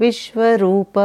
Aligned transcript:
विश्वरूप। 0.00 0.98